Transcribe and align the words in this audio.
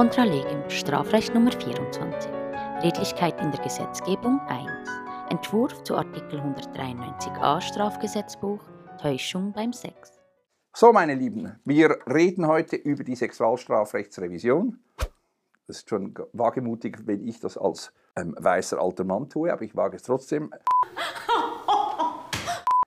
Contra 0.00 0.24
legem, 0.24 0.62
Strafrecht 0.70 1.34
Nummer 1.34 1.52
24. 1.52 2.32
Redlichkeit 2.82 3.38
in 3.38 3.50
der 3.50 3.60
Gesetzgebung 3.60 4.40
1. 4.48 4.70
Entwurf 5.28 5.82
zu 5.82 5.94
Artikel 5.94 6.40
193a 6.40 7.60
Strafgesetzbuch, 7.60 8.60
Täuschung 8.98 9.52
beim 9.52 9.74
Sex. 9.74 10.18
So, 10.74 10.94
meine 10.94 11.14
Lieben, 11.14 11.60
wir 11.66 11.98
reden 12.06 12.46
heute 12.46 12.76
über 12.76 13.04
die 13.04 13.14
Sexualstrafrechtsrevision. 13.14 14.82
Das 15.66 15.76
ist 15.76 15.90
schon 15.90 16.14
wagemutig, 16.32 17.00
wenn 17.04 17.28
ich 17.28 17.38
das 17.38 17.58
als 17.58 17.92
ähm, 18.16 18.34
weißer 18.38 18.80
alter 18.80 19.04
Mann 19.04 19.28
tue, 19.28 19.52
aber 19.52 19.64
ich 19.64 19.76
wage 19.76 19.96
es 19.96 20.02
trotzdem. 20.04 20.50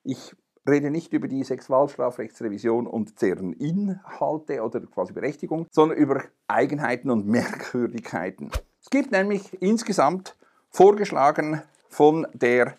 Ich 0.06 0.36
rede 0.68 0.92
nicht 0.92 1.14
über 1.14 1.28
die 1.28 1.44
Sexualstrafrechtsrevision 1.44 2.88
und 2.88 3.22
deren 3.22 3.54
Inhalte 3.54 4.62
oder 4.62 4.80
quasi 4.82 5.14
Berechtigung, 5.14 5.68
sondern 5.72 5.98
über 5.98 6.24
Eigenheiten 6.48 7.10
und 7.10 7.28
Merkwürdigkeiten. 7.28 8.52
Es 8.82 8.90
gibt 8.90 9.12
nämlich 9.12 9.62
insgesamt 9.62 10.36
vorgeschlagen 10.70 11.62
von 11.90 12.28
der, 12.34 12.76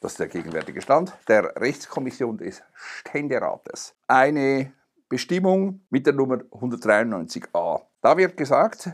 das 0.00 0.12
ist 0.12 0.20
der 0.20 0.28
gegenwärtige 0.28 0.80
Stand, 0.80 1.12
der 1.28 1.56
Rechtskommission 1.56 2.38
des 2.38 2.62
Ständerates 2.74 3.94
eine 4.06 4.72
Bestimmung 5.08 5.80
mit 5.90 6.06
der 6.06 6.12
Nummer 6.12 6.36
193a. 6.36 7.82
Da 8.00 8.16
wird 8.16 8.36
gesagt, 8.36 8.90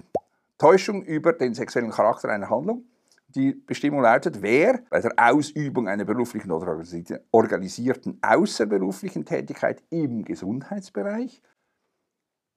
Täuschung 0.58 1.02
über 1.02 1.32
den 1.32 1.54
sexuellen 1.54 1.90
Charakter 1.90 2.28
einer 2.28 2.48
Handlung 2.48 2.84
die 3.34 3.52
Bestimmung 3.52 4.02
lautet, 4.02 4.42
wer 4.42 4.80
bei 4.90 5.00
der 5.00 5.12
Ausübung 5.16 5.88
einer 5.88 6.04
beruflichen 6.04 6.50
oder 6.52 6.80
organisierten 7.32 8.18
außerberuflichen 8.22 9.24
Tätigkeit 9.24 9.82
im 9.90 10.24
Gesundheitsbereich, 10.24 11.42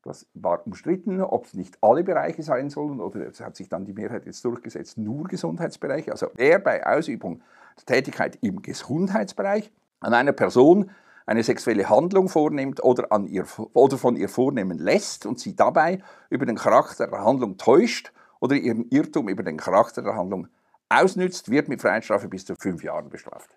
das 0.03 0.27
war 0.33 0.65
umstritten, 0.65 1.21
ob 1.21 1.45
es 1.45 1.53
nicht 1.53 1.77
alle 1.81 2.03
Bereiche 2.03 2.41
sein 2.43 2.69
sollen 2.69 3.01
oder 3.01 3.27
es 3.27 3.41
hat 3.41 3.55
sich 3.55 3.67
dann 3.67 3.85
die 3.85 3.93
Mehrheit 3.93 4.25
jetzt 4.25 4.45
durchgesetzt, 4.45 4.97
nur 4.97 5.25
Gesundheitsbereiche, 5.25 6.11
also 6.11 6.27
wer 6.35 6.59
bei 6.59 6.85
Ausübung 6.85 7.41
der 7.77 7.95
Tätigkeit 7.95 8.37
im 8.41 8.61
Gesundheitsbereich 8.61 9.71
an 9.99 10.13
einer 10.13 10.31
Person 10.31 10.91
eine 11.25 11.43
sexuelle 11.43 11.89
Handlung 11.89 12.29
vornimmt 12.29 12.81
oder, 12.83 13.11
an 13.11 13.27
ihr, 13.27 13.45
oder 13.73 13.97
von 13.97 14.15
ihr 14.15 14.29
vornehmen 14.29 14.77
lässt 14.77 15.25
und 15.25 15.39
sie 15.39 15.55
dabei 15.55 16.01
über 16.29 16.45
den 16.45 16.55
Charakter 16.55 17.07
der 17.07 17.25
Handlung 17.25 17.57
täuscht 17.57 18.13
oder 18.39 18.55
ihren 18.55 18.87
Irrtum 18.89 19.27
über 19.27 19.43
den 19.43 19.57
Charakter 19.57 20.01
der 20.01 20.15
Handlung 20.15 20.47
ausnützt, 20.89 21.49
wird 21.49 21.67
mit 21.67 21.81
Freiheitsstrafe 21.81 22.27
bis 22.27 22.45
zu 22.45 22.55
fünf 22.55 22.83
Jahren 22.83 23.09
bestraft. 23.09 23.49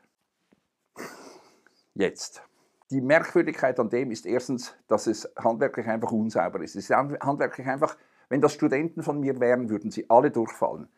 Jetzt. 1.94 2.42
Die 2.90 3.00
Merkwürdigkeit 3.00 3.78
an 3.78 3.88
dem 3.88 4.10
ist 4.10 4.26
erstens, 4.26 4.74
dass 4.88 5.06
es 5.06 5.30
handwerklich 5.38 5.86
einfach 5.86 6.10
unsauber 6.10 6.60
ist. 6.60 6.74
Es 6.74 6.90
ist 6.90 6.96
handwerklich 6.96 7.66
einfach, 7.66 7.96
wenn 8.28 8.40
das 8.40 8.52
Studenten 8.52 9.02
von 9.02 9.20
mir 9.20 9.38
wären, 9.38 9.70
würden 9.70 9.90
sie 9.90 10.10
alle 10.10 10.30
durchfallen. 10.30 10.88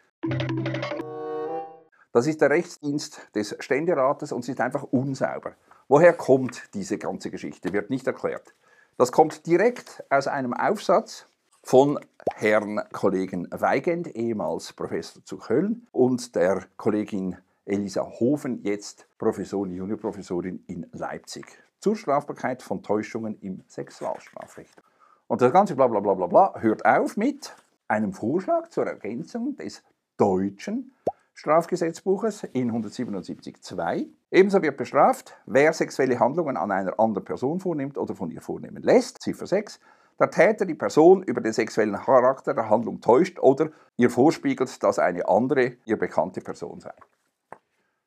Das 2.13 2.27
ist 2.27 2.41
der 2.41 2.51
Rechtsdienst 2.51 3.29
des 3.35 3.57
Ständerates 3.59 4.33
und 4.33 4.41
es 4.41 4.49
ist 4.49 4.61
einfach 4.61 4.85
unsauber. 4.85 5.55
Woher 5.89 6.13
kommt 6.13 6.63
diese 6.75 6.99
ganze 6.99 7.31
Geschichte? 7.31 7.73
Wird 7.73 7.91
nicht 7.91 8.07
erklärt. 8.07 8.55
Das 8.97 9.13
kommt 9.13 9.47
direkt 9.47 10.05
aus 10.11 10.27
einem 10.27 10.55
Aufsatz 10.55 11.27
von 11.63 11.99
Herrn 12.35 12.81
Kollegen 12.93 13.49
Weigand, 13.51 14.15
ehemals 14.15 14.73
Professor 14.73 15.25
zu 15.25 15.39
Köln, 15.39 15.87
und 15.93 16.35
der 16.35 16.65
Kollegin 16.77 17.37
Elisa 17.65 18.03
Hofen, 18.03 18.63
jetzt 18.63 19.07
Professorin, 19.19 19.73
Juniorprofessorin 19.73 20.65
in 20.67 20.87
Leipzig, 20.93 21.47
zur 21.81 21.97
Strafbarkeit 21.97 22.63
von 22.63 22.83
Täuschungen 22.83 23.39
im 23.41 23.63
Sexualstrafrecht. 23.69 24.83
Und 25.29 25.41
das 25.41 25.53
ganze 25.53 25.77
bla 25.77 25.87
bla 25.87 26.01
bla 26.01 26.15
bla 26.15 26.27
bla 26.27 26.61
hört 26.61 26.85
auf 26.85 27.17
mit 27.17 27.55
einem 27.89 28.13
Vorschlag 28.13 28.69
zur 28.69 28.87
Ergänzung 28.87 29.57
des 29.57 29.83
deutschen 30.17 30.93
Strafgesetzbuches 31.35 32.45
in 32.53 32.71
177.2. 32.73 34.07
Ebenso 34.31 34.63
wird 34.63 34.77
bestraft, 34.77 35.37
wer 35.47 35.73
sexuelle 35.73 36.19
Handlungen 36.19 36.57
an 36.57 36.71
einer 36.71 36.99
anderen 37.01 37.25
Person 37.25 37.61
vornimmt 37.61 37.97
oder 37.97 38.15
von 38.15 38.31
ihr 38.31 38.43
vornehmen 38.43 38.83
lässt, 38.83 39.23
Ziffer 39.23 39.47
6, 39.47 39.81
der 40.23 40.31
Täter 40.31 40.67
die 40.67 40.77
Person 40.77 41.25
über 41.25 41.41
den 41.41 41.53
sexuellen 41.53 41.97
Charakter 41.97 42.55
der 42.55 42.71
Handlung 42.71 43.01
täuscht 43.01 43.41
oder 43.41 43.71
ihr 43.97 44.09
vorspiegelt, 44.09 44.81
dass 44.81 45.01
eine 45.01 45.29
andere 45.29 45.73
ihr 45.85 45.99
bekannte 45.99 46.41
Person 46.41 46.79
sei. 46.79 46.93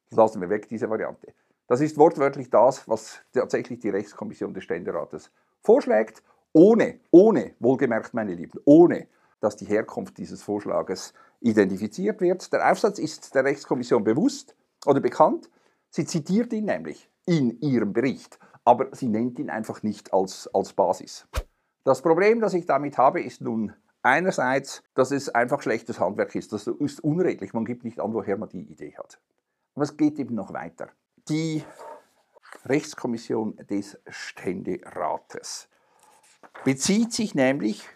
Das 0.09 0.17
lassen 0.17 0.39
wir 0.39 0.49
weg, 0.49 0.69
diese 0.69 0.89
Variante. 0.89 1.33
Das 1.67 1.81
ist 1.81 1.97
wortwörtlich 1.97 2.49
das, 2.49 2.87
was 2.87 3.19
tatsächlich 3.33 3.79
die 3.79 3.89
Rechtskommission 3.89 4.53
des 4.53 4.63
Ständerates 4.63 5.29
vorschlägt, 5.61 6.23
ohne, 6.53 7.01
ohne, 7.11 7.53
wohlgemerkt 7.59 8.13
meine 8.13 8.33
Lieben, 8.33 8.61
ohne, 8.63 9.07
dass 9.41 9.57
die 9.57 9.65
Herkunft 9.65 10.17
dieses 10.17 10.41
Vorschlages 10.41 11.13
identifiziert 11.41 12.21
wird. 12.21 12.53
Der 12.53 12.71
Aufsatz 12.71 12.97
ist 12.97 13.35
der 13.35 13.43
Rechtskommission 13.43 14.05
bewusst 14.05 14.55
oder 14.85 15.01
bekannt. 15.01 15.49
Sie 15.89 16.05
zitiert 16.05 16.53
ihn 16.53 16.63
nämlich 16.63 17.09
in 17.25 17.59
ihrem 17.59 17.91
Bericht, 17.91 18.39
aber 18.63 18.87
sie 18.93 19.09
nennt 19.09 19.37
ihn 19.37 19.49
einfach 19.49 19.83
nicht 19.83 20.13
als, 20.13 20.49
als 20.53 20.71
Basis. 20.71 21.27
Das 21.85 22.01
Problem, 22.01 22.41
das 22.41 22.55
ich 22.55 22.65
damit 22.65 22.97
habe, 22.97 23.21
ist 23.21 23.41
nun 23.41 23.71
einerseits, 24.01 24.81
dass 24.95 25.11
es 25.11 25.29
einfach 25.29 25.61
schlechtes 25.61 25.99
Handwerk 25.99 26.33
ist. 26.33 26.51
Das 26.51 26.65
ist 26.65 26.99
unredlich. 26.99 27.53
Man 27.53 27.63
gibt 27.63 27.83
nicht 27.83 27.99
an, 27.99 28.11
woher 28.13 28.37
man 28.37 28.49
die 28.49 28.63
Idee 28.63 28.95
hat. 28.97 29.19
Aber 29.75 29.83
es 29.83 29.95
geht 29.95 30.17
eben 30.17 30.33
noch 30.33 30.51
weiter. 30.51 30.89
Die 31.29 31.63
Rechtskommission 32.65 33.57
des 33.69 33.99
Ständerates 34.07 35.69
bezieht 36.63 37.13
sich 37.13 37.35
nämlich 37.35 37.87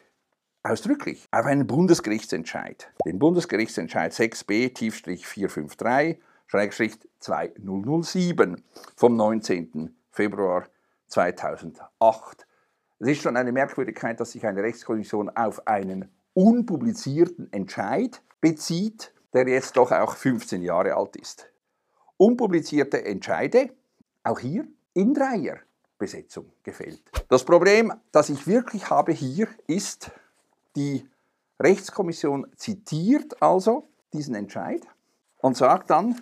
ausdrücklich 0.61 1.27
auf 1.31 1.47
einen 1.47 1.65
Bundesgerichtsentscheid. 1.65 2.91
Den 3.07 3.17
Bundesgerichtsentscheid 3.17 4.13
6b 4.13 4.75
Tiefstrich 4.75 5.25
453 5.25 6.23
Schrägstrich 6.45 6.99
2007 7.21 8.63
vom 8.95 9.15
19. 9.15 9.95
Februar 10.11 10.67
2008. 11.07 12.45
Es 13.01 13.07
ist 13.07 13.21
schon 13.21 13.37
eine 13.37 13.53
Merkwürdigkeit, 13.53 14.19
dass 14.19 14.31
sich 14.31 14.45
eine 14.45 14.61
Rechtskommission 14.61 15.29
auf 15.29 15.65
einen 15.67 16.11
unpublizierten 16.33 17.51
Entscheid 17.53 18.21
bezieht, 18.41 19.13
der 19.33 19.47
jetzt 19.47 19.77
doch 19.77 19.93
auch 19.93 20.17
15 20.17 20.61
Jahre 20.61 20.95
alt 20.95 21.15
ist. 21.15 21.49
Unpublizierte 22.17 23.05
Entscheide, 23.05 23.69
auch 24.23 24.39
hier 24.39 24.67
in 24.93 25.13
Dreierbesetzung 25.13 26.51
gefällt. 26.61 27.01
Das 27.29 27.45
Problem, 27.45 27.93
das 28.11 28.29
ich 28.29 28.47
wirklich 28.47 28.89
habe 28.89 29.13
hier, 29.13 29.47
ist, 29.67 30.11
die 30.75 31.07
Rechtskommission 31.57 32.47
zitiert 32.57 33.41
also 33.41 33.87
diesen 34.11 34.35
Entscheid 34.35 34.85
und 35.37 35.55
sagt 35.55 35.89
dann, 35.89 36.21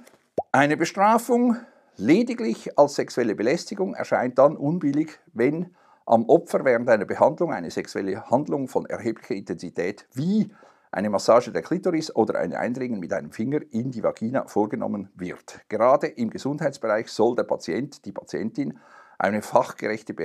eine 0.51 0.77
Bestrafung 0.77 1.57
lediglich 1.95 2.77
als 2.77 2.95
sexuelle 2.95 3.33
Belästigung 3.33 3.95
erscheint 3.95 4.37
dann 4.37 4.55
unbillig, 4.55 5.19
wenn 5.33 5.75
am 6.07 6.23
Opfer 6.29 6.63
während 6.63 6.89
einer 6.89 7.05
Behandlung 7.05 7.51
eine 7.51 7.69
sexuelle 7.69 8.29
Handlung 8.31 8.69
von 8.69 8.85
erheblicher 8.85 9.35
Intensität 9.35 10.07
wie 10.13 10.49
eine 10.89 11.09
Massage 11.09 11.51
der 11.51 11.61
Klitoris 11.61 12.15
oder 12.15 12.39
ein 12.39 12.53
Eindringen 12.53 12.99
mit 12.99 13.11
einem 13.11 13.31
Finger 13.31 13.59
in 13.71 13.91
die 13.91 14.01
Vagina 14.01 14.47
vorgenommen 14.47 15.09
wird. 15.15 15.59
Gerade 15.67 16.07
im 16.07 16.29
Gesundheitsbereich 16.29 17.09
soll 17.09 17.35
der 17.35 17.43
Patient, 17.43 18.05
die 18.05 18.13
Patientin 18.13 18.79
eine 19.19 19.41
fachgerechte 19.41 20.15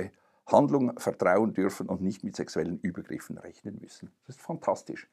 Behandlung 0.45 0.97
vertrauen 0.97 1.53
dürfen 1.53 1.89
und 1.89 2.01
nicht 2.01 2.23
mit 2.23 2.37
sexuellen 2.37 2.79
Übergriffen 2.79 3.37
rechnen 3.37 3.77
müssen. 3.81 4.09
Das 4.25 4.37
ist 4.37 4.41
fantastisch. 4.41 5.09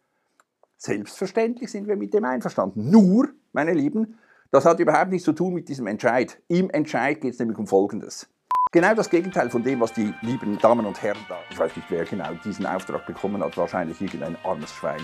Selbstverständlich 0.77 1.71
sind 1.71 1.89
wir 1.89 1.97
mit 1.97 2.15
dem 2.15 2.25
einverstanden. 2.25 2.91
Nur, 2.91 3.29
meine 3.53 3.75
Lieben, 3.75 4.19
das 4.53 4.65
hat 4.65 4.79
überhaupt 4.79 5.11
nichts 5.11 5.25
zu 5.25 5.33
tun 5.33 5.53
mit 5.53 5.69
diesem 5.69 5.89
Entscheid. 5.89 6.41
Im 6.47 6.71
Entscheid 6.71 7.21
geht 7.21 7.35
es 7.35 7.41
nämlich 7.41 7.59
um 7.59 7.67
Folgendes. 7.67 8.29
Genau 8.73 8.95
das 8.95 9.11
Gegenteil 9.11 9.51
von 9.51 9.65
dem, 9.65 9.81
was 9.81 9.93
die 9.93 10.15
lieben 10.23 10.57
Damen 10.59 10.87
und 10.87 11.03
Herren 11.03 11.19
da, 11.29 11.39
ich 11.51 11.59
weiß 11.59 11.75
nicht, 11.75 11.91
wer 11.91 12.05
genau 12.05 12.33
diesen 12.45 12.67
Auftrag 12.67 13.05
bekommen 13.05 13.43
hat, 13.43 13.57
wahrscheinlich 13.57 14.01
irgendein 14.01 14.37
armes 14.45 14.71
Schwein. 14.71 15.01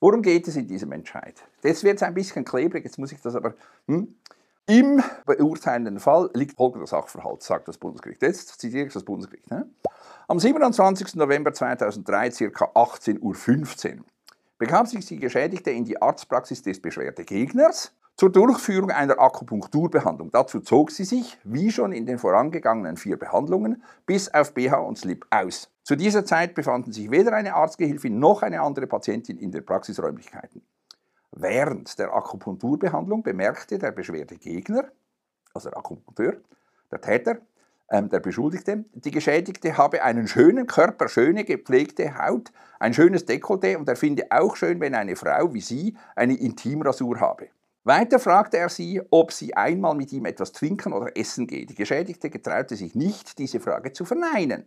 Worum 0.00 0.20
geht 0.20 0.48
es 0.48 0.56
in 0.56 0.66
diesem 0.66 0.90
Entscheid? 0.90 1.44
Jetzt 1.62 1.84
wird 1.84 2.02
ein 2.02 2.12
bisschen 2.12 2.44
klebrig, 2.44 2.84
jetzt 2.84 2.98
muss 2.98 3.12
ich 3.12 3.20
das 3.20 3.36
aber. 3.36 3.54
Hm? 3.86 4.16
Im 4.66 5.00
beurteilenden 5.26 6.00
Fall 6.00 6.28
liegt 6.34 6.56
folgender 6.56 6.88
Sachverhalt, 6.88 7.44
sagt 7.44 7.68
das 7.68 7.78
Bundesgericht. 7.78 8.20
Jetzt 8.20 8.60
zitiere 8.60 8.86
ich 8.88 8.92
das 8.92 9.04
Bundesgericht. 9.04 9.48
Ne? 9.48 9.68
Am 10.26 10.40
27. 10.40 11.14
November 11.14 11.52
2003, 11.52 12.30
ca. 12.30 12.64
18.15 12.74 13.98
Uhr, 13.98 14.04
begab 14.58 14.88
sich 14.88 15.06
die 15.06 15.20
Geschädigte 15.20 15.70
in 15.70 15.84
die 15.84 16.02
Arztpraxis 16.02 16.62
des 16.62 16.82
Beschwerdegegners 16.82 17.92
zur 18.16 18.30
Durchführung 18.30 18.90
einer 18.90 19.18
Akupunkturbehandlung. 19.18 20.30
Dazu 20.30 20.60
zog 20.60 20.90
sie 20.90 21.04
sich, 21.04 21.38
wie 21.44 21.70
schon 21.70 21.92
in 21.92 22.06
den 22.06 22.18
vorangegangenen 22.18 22.96
vier 22.96 23.18
Behandlungen, 23.18 23.82
bis 24.06 24.32
auf 24.32 24.54
BH 24.54 24.76
und 24.76 24.98
Slip 24.98 25.26
aus. 25.30 25.70
Zu 25.82 25.96
dieser 25.96 26.24
Zeit 26.24 26.54
befanden 26.54 26.92
sich 26.92 27.10
weder 27.10 27.32
eine 27.32 27.54
Arztgehilfin 27.54 28.18
noch 28.18 28.42
eine 28.42 28.60
andere 28.60 28.86
Patientin 28.86 29.36
in 29.36 29.50
den 29.50 29.64
Praxisräumlichkeiten. 29.66 30.62
Während 31.32 31.98
der 31.98 32.14
Akupunkturbehandlung 32.14 33.22
bemerkte 33.22 33.78
der 33.78 33.90
Beschwerdegegner, 33.90 34.84
also 35.52 35.70
der 35.70 35.78
Akupunkteur, 35.78 36.36
der 36.92 37.00
Täter, 37.00 37.38
ähm, 37.90 38.08
der 38.08 38.20
Beschuldigte. 38.20 38.84
Die 38.94 39.10
Geschädigte 39.10 39.76
habe 39.76 40.02
einen 40.02 40.26
schönen 40.26 40.66
Körper, 40.66 41.08
schöne 41.08 41.44
gepflegte 41.44 42.16
Haut, 42.18 42.52
ein 42.78 42.94
schönes 42.94 43.26
Dekolleté 43.26 43.76
und 43.76 43.88
er 43.88 43.96
finde 43.96 44.26
auch 44.30 44.56
schön, 44.56 44.80
wenn 44.80 44.94
eine 44.94 45.16
Frau 45.16 45.52
wie 45.52 45.60
sie 45.60 45.96
eine 46.16 46.34
Intimrasur 46.34 47.20
habe. 47.20 47.48
Weiter 47.86 48.18
fragte 48.18 48.56
er 48.56 48.70
sie, 48.70 49.02
ob 49.10 49.30
sie 49.30 49.54
einmal 49.54 49.94
mit 49.94 50.10
ihm 50.10 50.24
etwas 50.24 50.52
trinken 50.52 50.94
oder 50.94 51.14
essen 51.18 51.46
gehe. 51.46 51.66
Die 51.66 51.74
Geschädigte 51.74 52.30
getraute 52.30 52.76
sich 52.76 52.94
nicht, 52.94 53.38
diese 53.38 53.60
Frage 53.60 53.92
zu 53.92 54.06
verneinen. 54.06 54.64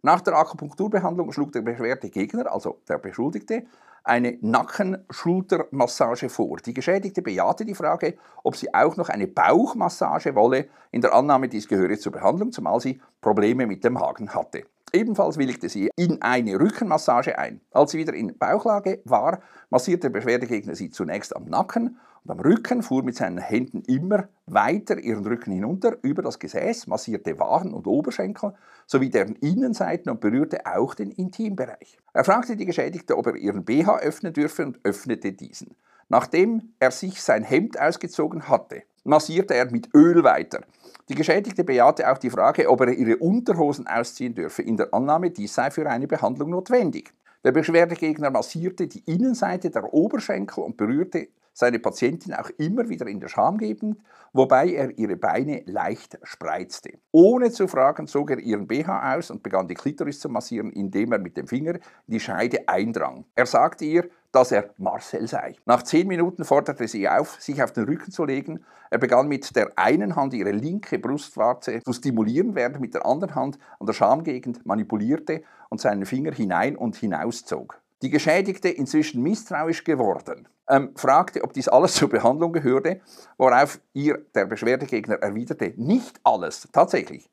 Nach 0.00 0.22
der 0.22 0.38
Akupunkturbehandlung 0.38 1.32
schlug 1.32 1.52
der 1.52 1.60
Beschwerdegegner, 1.60 2.50
also 2.50 2.80
der 2.88 2.96
Beschuldigte, 2.96 3.66
eine 4.04 4.38
Nacken-Schultermassage 4.40 6.30
vor. 6.30 6.56
Die 6.64 6.72
Geschädigte 6.72 7.20
bejahte 7.20 7.66
die 7.66 7.74
Frage, 7.74 8.16
ob 8.42 8.56
sie 8.56 8.72
auch 8.72 8.96
noch 8.96 9.10
eine 9.10 9.26
Bauchmassage 9.26 10.34
wolle, 10.34 10.68
in 10.92 11.02
der 11.02 11.12
Annahme, 11.12 11.50
dies 11.50 11.68
gehöre 11.68 11.98
zur 11.98 12.12
Behandlung, 12.12 12.52
zumal 12.52 12.80
sie 12.80 13.02
Probleme 13.20 13.66
mit 13.66 13.84
dem 13.84 13.94
Magen 13.94 14.32
hatte. 14.32 14.62
Ebenfalls 14.94 15.36
willigte 15.36 15.68
sie 15.68 15.90
in 15.96 16.22
eine 16.22 16.58
Rückenmassage 16.58 17.38
ein. 17.38 17.60
Als 17.72 17.90
sie 17.90 17.98
wieder 17.98 18.14
in 18.14 18.38
Bauchlage 18.38 19.02
war, 19.04 19.40
massierte 19.68 20.10
der 20.10 20.20
Beschwerdegegner 20.20 20.74
sie 20.74 20.88
zunächst 20.88 21.36
am 21.36 21.44
Nacken 21.44 21.98
und 22.26 22.32
am 22.32 22.40
Rücken, 22.40 22.82
fuhr 22.82 23.04
mit 23.04 23.14
seinen 23.14 23.38
Händen 23.38 23.82
immer 23.86 24.28
weiter 24.46 24.98
ihren 24.98 25.24
Rücken 25.24 25.52
hinunter 25.52 25.96
über 26.02 26.22
das 26.22 26.40
Gesäß, 26.40 26.88
massierte 26.88 27.38
Waden 27.38 27.72
und 27.72 27.86
Oberschenkel 27.86 28.52
sowie 28.86 29.10
deren 29.10 29.36
Innenseiten 29.36 30.10
und 30.10 30.20
berührte 30.20 30.66
auch 30.66 30.94
den 30.94 31.12
Intimbereich. 31.12 31.98
Er 32.12 32.24
fragte 32.24 32.56
die 32.56 32.66
Geschädigte, 32.66 33.16
ob 33.16 33.28
er 33.28 33.36
ihren 33.36 33.64
BH 33.64 34.00
öffnen 34.00 34.32
dürfe 34.32 34.64
und 34.64 34.80
öffnete 34.82 35.32
diesen. 35.32 35.76
Nachdem 36.08 36.72
er 36.80 36.90
sich 36.90 37.22
sein 37.22 37.44
Hemd 37.44 37.80
ausgezogen 37.80 38.48
hatte, 38.48 38.82
massierte 39.04 39.54
er 39.54 39.70
mit 39.70 39.94
Öl 39.94 40.24
weiter. 40.24 40.62
Die 41.08 41.14
Geschädigte 41.14 41.62
bejahte 41.62 42.10
auch 42.10 42.18
die 42.18 42.30
Frage, 42.30 42.68
ob 42.68 42.80
er 42.80 42.92
ihre 42.92 43.18
Unterhosen 43.18 43.86
ausziehen 43.86 44.34
dürfe, 44.34 44.62
in 44.62 44.76
der 44.76 44.92
Annahme, 44.92 45.30
dies 45.30 45.54
sei 45.54 45.70
für 45.70 45.88
eine 45.88 46.08
Behandlung 46.08 46.50
notwendig. 46.50 47.12
Der 47.44 47.52
Beschwerdegegner 47.52 48.30
massierte 48.30 48.88
die 48.88 49.04
Innenseite 49.06 49.70
der 49.70 49.94
Oberschenkel 49.94 50.64
und 50.64 50.76
berührte 50.76 51.28
seine 51.56 51.78
Patientin 51.78 52.34
auch 52.34 52.50
immer 52.58 52.90
wieder 52.90 53.06
in 53.06 53.18
der 53.18 53.28
Schamgegend, 53.28 53.98
wobei 54.34 54.72
er 54.72 54.96
ihre 54.98 55.16
Beine 55.16 55.62
leicht 55.64 56.18
spreizte. 56.22 56.98
Ohne 57.12 57.50
zu 57.50 57.66
fragen 57.66 58.06
zog 58.06 58.30
er 58.30 58.38
ihren 58.38 58.66
BH 58.66 59.14
aus 59.14 59.30
und 59.30 59.42
begann 59.42 59.66
die 59.66 59.74
Klitoris 59.74 60.20
zu 60.20 60.28
massieren, 60.28 60.70
indem 60.70 61.12
er 61.12 61.18
mit 61.18 61.38
dem 61.38 61.46
Finger 61.46 61.76
in 61.76 61.80
die 62.08 62.20
Scheide 62.20 62.68
eindrang. 62.68 63.24
Er 63.34 63.46
sagte 63.46 63.86
ihr, 63.86 64.06
dass 64.32 64.52
er 64.52 64.68
Marcel 64.76 65.26
sei. 65.28 65.56
Nach 65.64 65.82
zehn 65.82 66.06
Minuten 66.06 66.44
forderte 66.44 66.86
sie 66.88 67.08
auf, 67.08 67.40
sich 67.40 67.62
auf 67.62 67.72
den 67.72 67.84
Rücken 67.84 68.10
zu 68.12 68.26
legen. 68.26 68.62
Er 68.90 68.98
begann 68.98 69.26
mit 69.26 69.56
der 69.56 69.70
einen 69.76 70.14
Hand 70.14 70.34
ihre 70.34 70.52
linke 70.52 70.98
Brustwarze 70.98 71.80
zu 71.82 71.94
stimulieren, 71.94 72.54
während 72.54 72.76
er 72.76 72.80
mit 72.80 72.92
der 72.92 73.06
anderen 73.06 73.34
Hand 73.34 73.58
an 73.80 73.86
der 73.86 73.94
Schamgegend 73.94 74.66
manipulierte 74.66 75.42
und 75.70 75.80
seinen 75.80 76.04
Finger 76.04 76.32
hinein 76.32 76.76
und 76.76 76.96
hinauszog. 76.96 77.80
Die 78.02 78.10
Geschädigte, 78.10 78.68
inzwischen 78.68 79.22
misstrauisch 79.22 79.82
geworden, 79.84 80.48
ähm, 80.68 80.90
fragte, 80.96 81.42
ob 81.42 81.52
dies 81.52 81.68
alles 81.68 81.94
zur 81.96 82.08
Behandlung 82.08 82.52
gehörte, 82.52 83.00
worauf 83.38 83.80
ihr 83.94 84.18
der 84.34 84.46
Beschwerdegegner 84.46 85.16
erwiderte, 85.16 85.72
nicht 85.76 86.20
alles, 86.24 86.68
tatsächlich. 86.72 87.30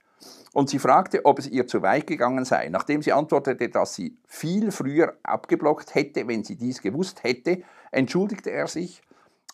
Und 0.54 0.70
sie 0.70 0.80
fragte, 0.80 1.26
ob 1.26 1.40
es 1.40 1.48
ihr 1.48 1.68
zu 1.68 1.82
weit 1.82 2.08
gegangen 2.08 2.46
sei. 2.46 2.70
Nachdem 2.70 3.02
sie 3.02 3.12
antwortete, 3.12 3.70
dass 3.70 3.96
sie 3.96 4.18
viel 4.26 4.72
früher 4.72 5.16
abgeblockt 5.24 5.96
hätte, 5.96 6.28
wenn 6.28 6.44
sie 6.44 6.56
dies 6.56 6.82
gewusst 6.82 7.24
hätte, 7.24 7.64
entschuldigte 7.92 8.52
er 8.52 8.68
sich 8.68 9.02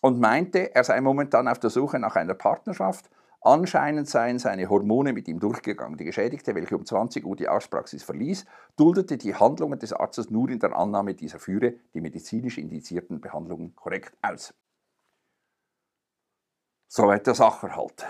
und 0.02 0.20
meinte, 0.20 0.74
er 0.74 0.84
sei 0.84 1.00
momentan 1.00 1.48
auf 1.48 1.58
der 1.58 1.70
Suche 1.70 1.98
nach 1.98 2.16
einer 2.16 2.34
Partnerschaft. 2.34 3.10
Anscheinend 3.42 4.06
seien 4.06 4.38
seine 4.38 4.68
Hormone 4.68 5.14
mit 5.14 5.26
ihm 5.26 5.40
durchgegangen. 5.40 5.96
Die 5.96 6.04
Geschädigte, 6.04 6.54
welche 6.54 6.76
um 6.76 6.84
20 6.84 7.24
Uhr 7.24 7.36
die 7.36 7.48
Arztpraxis 7.48 8.02
verließ, 8.02 8.44
duldete 8.76 9.16
die 9.16 9.34
Handlungen 9.34 9.78
des 9.78 9.94
Arztes 9.94 10.30
nur 10.30 10.50
in 10.50 10.58
der 10.58 10.76
Annahme, 10.76 11.14
dieser 11.14 11.38
führe 11.38 11.74
die 11.94 12.02
medizinisch 12.02 12.58
indizierten 12.58 13.20
Behandlungen 13.20 13.74
korrekt 13.74 14.12
aus. 14.20 14.52
Soweit 16.88 17.26
der 17.26 17.34
Sachverhalt. 17.34 18.04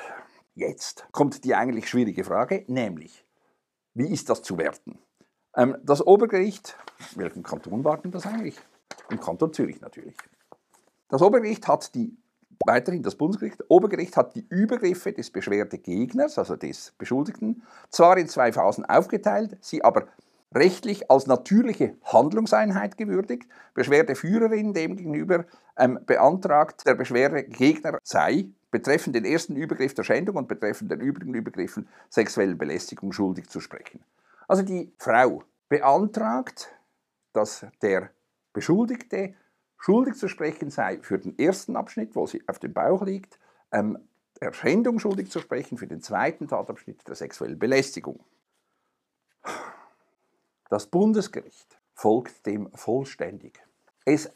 Jetzt 0.55 1.07
kommt 1.13 1.45
die 1.45 1.55
eigentlich 1.55 1.89
schwierige 1.89 2.25
Frage, 2.25 2.65
nämlich, 2.67 3.25
wie 3.95 4.13
ist 4.13 4.29
das 4.31 4.43
zu 4.43 4.59
werten? 4.59 4.99
Ähm, 5.55 5.77
das 5.83 6.05
Obergericht, 6.05 6.77
welchen 7.15 7.43
Kanton 7.43 7.85
war 7.85 7.99
das 7.99 8.27
eigentlich? 8.27 8.57
Im 9.11 9.21
Kanton 9.21 9.53
Zürich 9.53 9.81
natürlich. 9.81 10.17
Das 11.09 11.23
Obergericht 11.23 11.69
hat 11.69 11.95
die, 11.95 12.17
weiterhin 12.67 13.03
das 13.03 13.17
Bundesgericht, 13.17 13.65
Obergericht 13.69 14.17
hat 14.17 14.35
die 14.35 14.47
Übergriffe 14.49 15.13
des 15.13 15.31
Beschwerdegegners, 15.31 16.39
also 16.39 16.57
des 16.57 16.93
Beschuldigten, 16.99 17.63
zwar 17.91 18.19
in 18.19 18.29
zwei 18.29 18.53
Phasen 18.53 18.85
aufgeteilt, 18.85 19.57
sie 19.61 19.83
aber 19.83 20.07
rechtlich 20.55 21.11
als 21.11 21.27
natürliche 21.27 21.97
Handlungseinheit 22.05 22.97
gewürdigt. 22.97 23.49
Beschwerdeführerin 23.75 24.75
demgegenüber 24.75 25.45
ähm, 25.77 26.01
beantragt, 26.07 26.87
der 26.87 26.95
Beschwerdegegner 26.95 27.99
sei 28.03 28.47
betreffend 28.71 29.15
den 29.17 29.25
ersten 29.25 29.57
Übergriff 29.57 29.95
der 29.95 30.05
Schändung 30.05 30.37
und 30.37 30.49
betreffend 30.49 30.91
den 30.91 31.01
übrigen 31.01 31.35
Übergriffen 31.35 31.89
sexuellen 32.09 32.59
Belästigung 32.59 33.13
schuldig 33.13 33.49
zu 33.49 33.61
sprechen. 33.61 34.05
Also 34.49 34.63
die 34.63 34.93
Frau 34.99 35.45
beantragt, 35.69 36.73
dass 37.33 37.67
der 37.83 38.11
Beschuldigte 38.53 39.35
schuldig 39.81 40.15
zu 40.15 40.29
sprechen 40.29 40.71
sei 40.71 41.01
für 41.03 41.19
den 41.19 41.37
ersten 41.39 41.75
Abschnitt, 41.75 42.15
wo 42.15 42.27
sie 42.27 42.47
auf 42.47 42.59
dem 42.59 42.73
Bauch 42.73 43.03
liegt, 43.03 43.39
ähm, 43.73 43.99
der 44.41 44.53
schuldig 45.01 45.31
zu 45.31 45.41
sprechen 45.41 45.79
für 45.79 45.87
den 45.87 46.03
zweiten 46.03 46.47
Tatabschnitt 46.47 47.07
der 47.09 47.15
sexuellen 47.15 47.59
Belästigung. 47.59 48.25
Das 50.69 50.87
Bundesgericht 50.87 51.81
folgt 51.95 52.47
dem 52.47 52.71
vollständig. 52.73 53.61
Es 54.05 54.31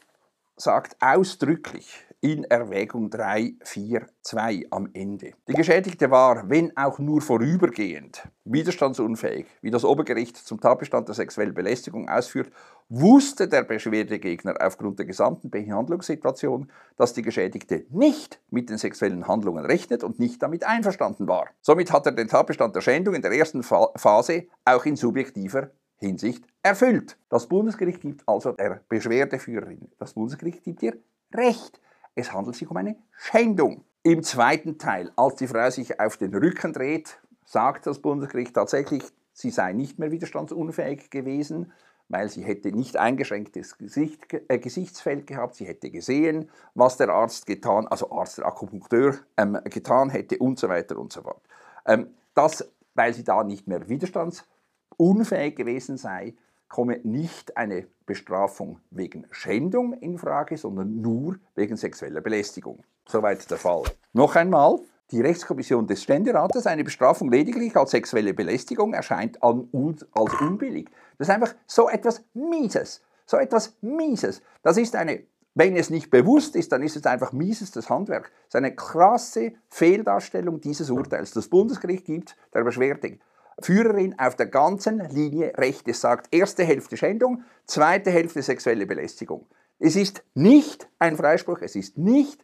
sagt 0.57 0.97
ausdrücklich 1.01 2.05
in 2.25 2.43
Erwägung 2.45 3.11
3, 3.11 3.53
4, 3.61 4.07
2 4.23 4.65
am 4.71 4.89
Ende. 4.93 5.33
Die 5.47 5.53
Geschädigte 5.53 6.09
war, 6.09 6.49
wenn 6.49 6.75
auch 6.75 6.97
nur 6.97 7.21
vorübergehend, 7.21 8.27
widerstandsunfähig, 8.45 9.45
wie 9.61 9.69
das 9.69 9.85
Obergericht 9.85 10.35
zum 10.35 10.59
Tatbestand 10.59 11.07
der 11.07 11.13
sexuellen 11.13 11.53
Belästigung 11.53 12.09
ausführt, 12.09 12.51
wusste 12.89 13.47
der 13.47 13.61
Beschwerdegegner 13.61 14.55
aufgrund 14.59 14.97
der 14.97 15.05
gesamten 15.05 15.51
Behandlungssituation, 15.51 16.71
dass 16.95 17.13
die 17.13 17.21
Geschädigte 17.21 17.85
nicht 17.91 18.41
mit 18.49 18.71
den 18.71 18.79
sexuellen 18.79 19.27
Handlungen 19.27 19.63
rechnet 19.63 20.03
und 20.03 20.17
nicht 20.17 20.41
damit 20.41 20.63
einverstanden 20.63 21.27
war. 21.27 21.49
Somit 21.61 21.91
hat 21.91 22.07
er 22.07 22.13
den 22.13 22.27
Tatbestand 22.27 22.75
der 22.75 22.81
Schändung 22.81 23.13
in 23.13 23.21
der 23.21 23.33
ersten 23.33 23.61
Phase 23.61 24.47
auch 24.65 24.85
in 24.85 24.95
subjektiver 24.95 25.69
Hinsicht 25.97 26.43
erfüllt. 26.63 27.19
Das 27.29 27.45
Bundesgericht 27.45 28.01
gibt 28.01 28.27
also 28.27 28.51
der 28.51 28.81
Beschwerdeführerin, 28.89 29.91
das 29.99 30.13
Bundesgericht 30.13 30.63
gibt 30.63 30.81
ihr 30.81 30.97
Recht. 31.31 31.79
Es 32.15 32.33
handelt 32.33 32.55
sich 32.55 32.69
um 32.69 32.77
eine 32.77 32.95
Schändung. 33.17 33.83
Im 34.03 34.23
zweiten 34.23 34.77
Teil, 34.77 35.11
als 35.15 35.35
die 35.35 35.47
Frau 35.47 35.69
sich 35.69 35.99
auf 35.99 36.17
den 36.17 36.33
Rücken 36.33 36.73
dreht, 36.73 37.19
sagt 37.43 37.87
das 37.87 37.99
Bundesgericht 37.99 38.53
tatsächlich, 38.53 39.03
sie 39.33 39.51
sei 39.51 39.73
nicht 39.73 39.99
mehr 39.99 40.11
widerstandsunfähig 40.11 41.09
gewesen, 41.09 41.73
weil 42.07 42.29
sie 42.29 42.43
hätte 42.43 42.71
nicht 42.71 42.97
eingeschränktes 42.97 43.77
Gesicht, 43.77 44.31
äh, 44.47 44.59
Gesichtsfeld 44.59 45.25
gehabt, 45.27 45.55
sie 45.55 45.65
hätte 45.65 45.89
gesehen, 45.89 46.49
was 46.75 46.97
der 46.97 47.09
Arzt 47.09 47.47
getan, 47.47 47.87
also 47.87 48.11
Arzt, 48.11 48.37
der 48.37 48.45
Akupunkteur, 48.45 49.15
ähm, 49.37 49.57
getan 49.65 50.09
hätte 50.09 50.37
und 50.37 50.59
so 50.59 50.69
weiter 50.69 50.97
und 50.97 51.11
so 51.11 51.23
fort. 51.23 51.41
Ähm, 51.85 52.13
das, 52.35 52.71
weil 52.93 53.13
sie 53.13 53.23
da 53.23 53.43
nicht 53.43 53.67
mehr 53.67 53.89
widerstandsfähig 53.89 54.55
unfähig 54.97 55.55
gewesen 55.55 55.97
sei, 55.97 56.35
komme 56.75 56.99
nicht 57.03 57.55
eine 57.55 57.87
Bestrafung 58.05 58.81
wegen 58.91 59.27
Schändung 59.31 59.93
in 59.93 60.17
Frage, 60.17 60.57
sondern 60.57 60.99
nur 60.99 61.37
wegen 61.55 61.77
sexueller 61.77 62.19
Belästigung. 62.19 62.83
Soweit 63.07 63.49
der 63.49 63.57
Fall. 63.57 63.83
Noch 64.11 64.35
einmal, 64.35 64.79
die 65.09 65.21
Rechtskommission 65.21 65.87
des 65.87 66.03
Ständerates, 66.03 66.67
eine 66.67 66.83
Bestrafung 66.83 67.31
lediglich 67.31 67.77
als 67.77 67.91
sexuelle 67.91 68.33
Belästigung 68.33 68.93
erscheint 68.93 69.41
an, 69.41 69.69
als 70.11 70.33
unbillig. 70.41 70.89
Das 71.17 71.29
ist 71.29 71.33
einfach 71.33 71.55
so 71.65 71.87
etwas 71.87 72.25
Mieses. 72.33 73.01
So 73.25 73.37
etwas 73.37 73.77
Mieses. 73.79 74.41
Das 74.61 74.75
ist 74.75 74.97
eine, 74.97 75.23
wenn 75.53 75.77
es 75.77 75.89
nicht 75.89 76.11
bewusst 76.11 76.57
ist, 76.57 76.73
dann 76.73 76.83
ist 76.83 76.97
es 76.97 77.05
einfach 77.05 77.31
mieses 77.31 77.71
das 77.71 77.89
Handwerk. 77.89 78.33
Das 78.33 78.47
ist 78.49 78.55
eine 78.55 78.75
krasse 78.75 79.53
Fehldarstellung 79.69 80.59
dieses 80.59 80.89
Urteils. 80.89 81.31
Das 81.31 81.47
Bundesgericht 81.47 82.03
gibt 82.03 82.35
der 82.53 82.65
Beschwerde 82.65 83.17
Führerin 83.59 84.17
auf 84.19 84.35
der 84.35 84.47
ganzen 84.47 84.99
Linie 85.09 85.53
recht. 85.57 85.87
Es 85.87 86.01
sagt 86.01 86.33
erste 86.33 86.63
Hälfte 86.63 86.97
Schändung, 86.97 87.43
zweite 87.65 88.11
Hälfte 88.11 88.41
sexuelle 88.41 88.85
Belästigung. 88.85 89.47
Es 89.79 89.95
ist 89.95 90.23
nicht 90.33 90.89
ein 90.99 91.17
Freispruch, 91.17 91.59
es 91.61 91.75
ist 91.75 91.97
nicht 91.97 92.43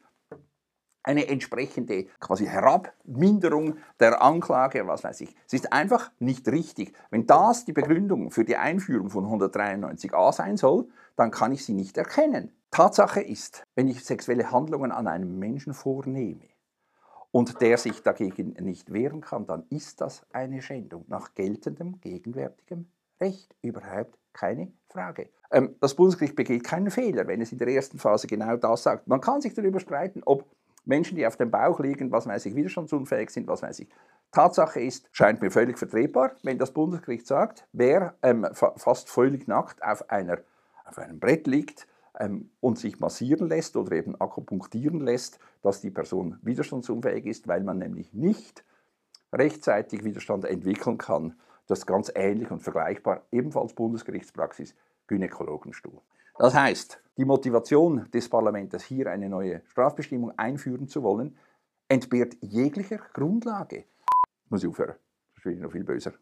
eine 1.04 1.28
entsprechende 1.28 2.06
quasi 2.20 2.46
Herabminderung 2.46 3.78
der 4.00 4.22
Anklage, 4.22 4.86
was 4.88 5.04
weiß 5.04 5.22
ich. 5.22 5.36
Es 5.48 5.54
ist 5.54 5.74
einfach 5.74 6.12
nicht 6.20 6.48
richtig. 6.48 6.94
Wenn 7.10 7.26
das 7.26 7.66
die 7.66 7.74
Begründung 7.74 8.30
für 8.32 8.46
die 8.46 8.58
Einführung 8.58 9.10
von 9.10 9.26
193a 9.26 10.32
sein 10.32 10.58
soll, 10.58 10.88
dann 11.16 11.32
kann 11.32 11.52
ich 11.52 11.66
sie 11.66 11.74
nicht 11.74 11.98
erkennen. 11.98 12.56
Tatsache 12.70 13.22
ist, 13.22 13.64
wenn 13.76 13.88
ich 13.88 14.06
sexuelle 14.06 14.52
Handlungen 14.52 14.92
an 14.92 15.08
einem 15.08 15.40
Menschen 15.40 15.74
vornehme 15.74 16.52
und 17.32 17.62
der 17.62 17.78
sich 17.78 18.04
dagegen 18.04 18.54
nicht 18.60 18.92
wehren 18.92 19.22
kann, 19.22 19.46
dann 19.46 19.66
ist 19.70 20.02
das 20.02 20.26
eine 20.32 20.62
Schändung 20.62 21.06
nach 21.08 21.34
geltendem 21.34 22.00
gegenwärtigem 22.02 22.88
Recht. 23.20 23.56
Überhaupt 23.62 24.18
keine 24.34 24.72
Frage. 24.90 25.30
Ähm, 25.52 25.76
das 25.80 25.96
Bundesgericht 25.96 26.36
begeht 26.36 26.64
keinen 26.64 26.92
Fehler, 26.92 27.28
wenn 27.28 27.42
es 27.42 27.52
in 27.52 27.58
der 27.58 27.68
ersten 27.68 28.00
Phase 28.00 28.28
genau 28.28 28.58
das 28.58 28.84
sagt. 28.84 29.08
Man 29.08 29.22
kann 29.22 29.42
sich 29.42 29.54
darüber 29.54 29.80
streiten, 29.80 30.22
ob 30.26 30.46
Menschen, 30.86 31.16
die 31.16 31.28
auf 31.28 31.38
dem 31.38 31.52
Bauch 31.52 31.80
liegen, 31.80 32.12
was 32.12 32.26
weiß 32.26 32.46
ich, 32.48 32.56
widerstandsunfähig 32.56 33.30
sind, 33.30 33.48
was 33.48 33.62
weiß 33.62 33.80
ich. 33.80 33.90
Tatsache 34.32 34.82
ist, 34.82 35.08
scheint 35.12 35.42
mir 35.42 35.52
völlig 35.52 35.78
vertretbar, 35.78 36.32
wenn 36.44 36.58
das 36.58 36.72
Bundesgericht 36.72 37.28
sagt, 37.28 37.68
wer 37.72 38.16
ähm, 38.24 38.48
fa 38.54 38.74
fast 38.78 39.10
völlig 39.10 39.48
nackt 39.48 39.84
auf, 39.84 40.10
einer, 40.10 40.40
auf 40.86 40.98
einem 40.98 41.20
Brett 41.20 41.48
liegt 41.48 41.88
ähm, 42.22 42.52
und 42.60 42.78
sich 42.78 43.00
massieren 43.00 43.50
lässt 43.50 43.76
oder 43.76 43.94
eben 43.94 44.20
akupunktieren 44.20 45.02
lässt, 45.02 45.40
dass 45.62 45.82
die 45.82 45.90
Person 45.90 46.38
widerstandsunfähig 46.44 47.26
ist, 47.26 47.48
weil 47.48 47.64
man 47.64 47.80
nämlich 47.80 48.14
nicht 48.14 48.64
rechtzeitig 49.34 50.04
Widerstand 50.04 50.46
entwickeln 50.46 50.98
kann. 50.98 51.34
Das 51.68 51.80
ist 51.80 51.86
ganz 51.88 52.12
ähnlich 52.14 52.52
und 52.52 52.62
vergleichbar, 52.62 53.26
ebenfalls 53.32 53.74
Bundesgerichtspraxis, 53.74 54.76
Gynäkologenstuhl. 55.08 56.00
Das 56.38 56.54
heißt, 56.54 57.02
die 57.18 57.26
Motivation 57.26 58.10
des 58.14 58.30
Parlaments, 58.30 58.84
hier 58.84 59.08
eine 59.08 59.28
neue 59.28 59.62
Strafbestimmung 59.66 60.38
einführen 60.38 60.88
zu 60.88 61.04
wollen, 61.04 61.38
entbehrt 61.88 62.38
jeglicher 62.42 63.00
Grundlage. 63.14 63.86
Muss 64.50 64.64
ich 64.64 64.70
aufhören, 64.70 64.96
das 65.36 65.46
ist 65.46 65.60
noch 65.60 65.72
viel 65.72 65.84
böser. 65.84 66.14